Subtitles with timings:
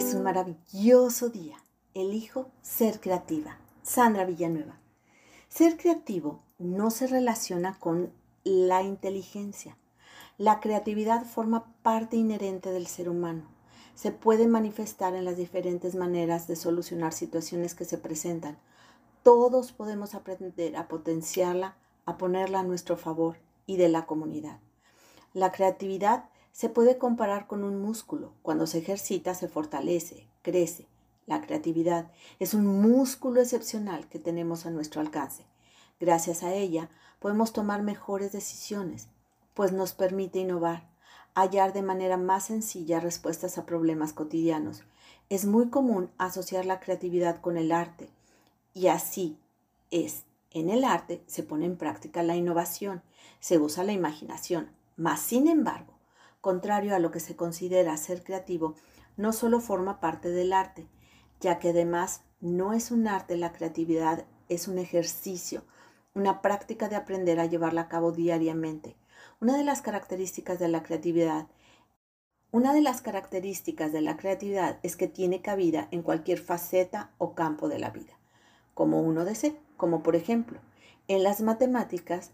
[0.00, 1.58] es un maravilloso día.
[1.92, 3.58] Elijo ser creativa.
[3.82, 4.80] Sandra Villanueva.
[5.50, 8.10] Ser creativo no se relaciona con
[8.42, 9.76] la inteligencia.
[10.38, 13.42] La creatividad forma parte inherente del ser humano.
[13.94, 18.56] Se puede manifestar en las diferentes maneras de solucionar situaciones que se presentan.
[19.22, 21.76] Todos podemos aprender a potenciarla,
[22.06, 23.36] a ponerla a nuestro favor
[23.66, 24.60] y de la comunidad.
[25.34, 28.32] La creatividad se puede comparar con un músculo.
[28.42, 30.86] Cuando se ejercita se fortalece, crece.
[31.26, 35.44] La creatividad es un músculo excepcional que tenemos a nuestro alcance.
[36.00, 36.88] Gracias a ella
[37.20, 39.08] podemos tomar mejores decisiones,
[39.54, 40.88] pues nos permite innovar,
[41.34, 44.82] hallar de manera más sencilla respuestas a problemas cotidianos.
[45.28, 48.08] Es muy común asociar la creatividad con el arte,
[48.74, 49.38] y así
[49.90, 50.24] es.
[50.52, 53.02] En el arte se pone en práctica la innovación,
[53.38, 55.92] se usa la imaginación, mas sin embargo,
[56.40, 58.74] contrario a lo que se considera ser creativo,
[59.16, 60.86] no solo forma parte del arte,
[61.40, 65.64] ya que además no es un arte la creatividad, es un ejercicio,
[66.14, 68.96] una práctica de aprender a llevarla a cabo diariamente.
[69.40, 71.46] Una de las características de la creatividad
[72.52, 77.36] una de las características de la creatividad es que tiene cabida en cualquier faceta o
[77.36, 78.18] campo de la vida,
[78.74, 80.58] como uno desee, como por ejemplo,
[81.06, 82.32] en las matemáticas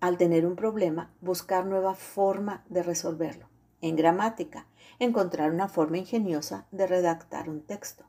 [0.00, 3.48] al tener un problema, buscar nueva forma de resolverlo.
[3.80, 4.66] En gramática,
[4.98, 8.04] encontrar una forma ingeniosa de redactar un texto.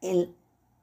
[0.00, 0.34] En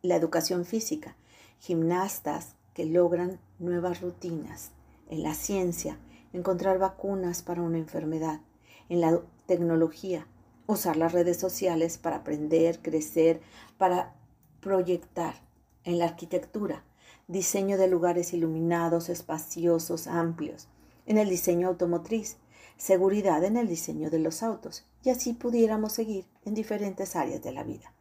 [0.02, 1.16] la educación física,
[1.60, 4.72] gimnastas que logran nuevas rutinas.
[5.10, 5.98] En la ciencia,
[6.34, 8.42] encontrar vacunas para una enfermedad.
[8.88, 10.28] En la tecnología,
[10.68, 13.42] usar las redes sociales para aprender, crecer,
[13.78, 14.16] para
[14.62, 15.36] proyectar.
[15.84, 16.84] En la arquitectura,
[17.30, 20.68] diseño de lugares iluminados, espaciosos, amplios,
[21.06, 22.38] en el diseño automotriz,
[22.76, 27.52] seguridad en el diseño de los autos, y así pudiéramos seguir en diferentes áreas de
[27.52, 27.94] la vida.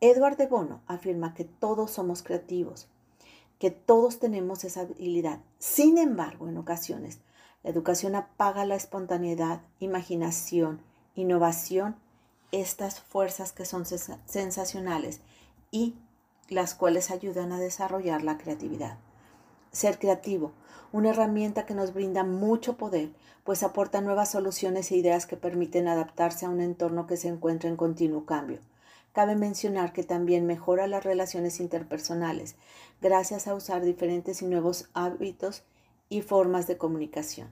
[0.00, 2.88] Edward de Bono afirma que todos somos creativos,
[3.60, 5.40] que todos tenemos esa habilidad.
[5.58, 7.20] Sin embargo, en ocasiones,
[7.62, 10.82] la educación apaga la espontaneidad, imaginación,
[11.14, 11.96] innovación,
[12.50, 15.20] estas fuerzas que son sensacionales
[15.70, 15.94] y
[16.48, 18.98] las cuales ayudan a desarrollar la creatividad.
[19.72, 20.52] Ser creativo,
[20.92, 23.10] una herramienta que nos brinda mucho poder,
[23.44, 27.68] pues aporta nuevas soluciones e ideas que permiten adaptarse a un entorno que se encuentra
[27.68, 28.60] en continuo cambio.
[29.12, 32.56] Cabe mencionar que también mejora las relaciones interpersonales
[33.00, 35.62] gracias a usar diferentes y nuevos hábitos
[36.08, 37.48] y formas de comunicación.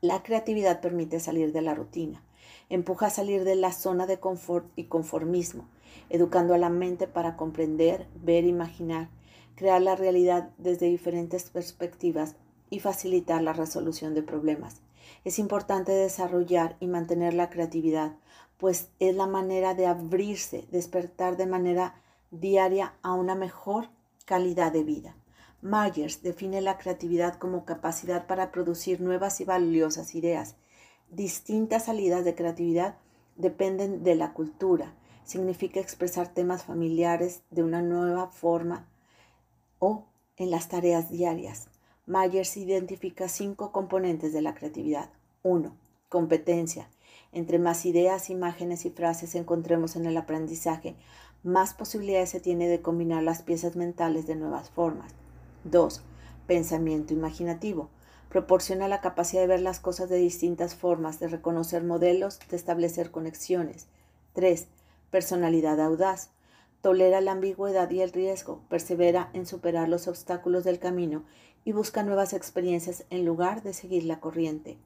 [0.00, 2.22] La creatividad permite salir de la rutina,
[2.68, 5.68] empuja a salir de la zona de confort y conformismo,
[6.10, 9.08] educando a la mente para comprender, ver, imaginar,
[9.54, 12.36] crear la realidad desde diferentes perspectivas
[12.70, 14.82] y facilitar la resolución de problemas.
[15.24, 18.16] Es importante desarrollar y mantener la creatividad,
[18.56, 23.88] pues es la manera de abrirse, despertar de manera diaria a una mejor
[24.24, 25.16] calidad de vida.
[25.60, 30.56] Myers define la creatividad como capacidad para producir nuevas y valiosas ideas.
[31.10, 32.96] Distintas salidas de creatividad
[33.36, 38.88] dependen de la cultura, significa expresar temas familiares de una nueva forma
[39.78, 41.68] o en las tareas diarias.
[42.06, 45.10] Myers identifica cinco componentes de la creatividad.
[45.42, 45.74] 1.
[46.08, 46.88] Competencia.
[47.32, 50.96] Entre más ideas, imágenes y frases encontremos en el aprendizaje,
[51.42, 55.12] más posibilidades se tiene de combinar las piezas mentales de nuevas formas.
[55.64, 56.02] 2.
[56.46, 57.90] Pensamiento imaginativo.
[58.28, 63.10] Proporciona la capacidad de ver las cosas de distintas formas, de reconocer modelos, de establecer
[63.10, 63.86] conexiones.
[64.34, 64.66] 3.
[65.10, 66.30] Personalidad audaz.
[66.82, 71.24] Tolera la ambigüedad y el riesgo, persevera en superar los obstáculos del camino
[71.64, 74.78] y busca nuevas experiencias en lugar de seguir la corriente.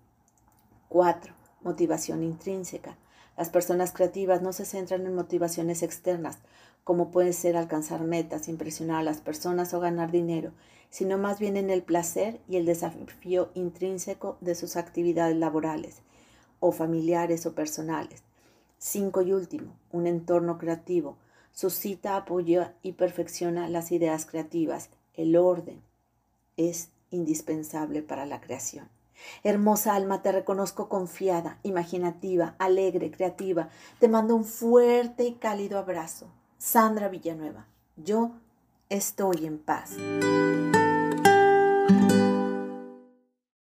[0.88, 1.34] 4.
[1.62, 2.96] Motivación intrínseca.
[3.36, 6.38] Las personas creativas no se centran en motivaciones externas,
[6.84, 10.52] como puede ser alcanzar metas, impresionar a las personas o ganar dinero,
[10.90, 16.02] sino más bien en el placer y el desafío intrínseco de sus actividades laborales,
[16.60, 18.22] o familiares o personales.
[18.78, 21.16] Cinco y último, un entorno creativo.
[21.52, 24.90] Suscita, apoya y perfecciona las ideas creativas.
[25.14, 25.82] El orden
[26.56, 28.88] es indispensable para la creación.
[29.42, 33.68] Hermosa alma, te reconozco confiada, imaginativa, alegre, creativa.
[33.98, 36.28] Te mando un fuerte y cálido abrazo.
[36.58, 37.66] Sandra Villanueva,
[37.96, 38.32] yo
[38.88, 39.96] estoy en paz.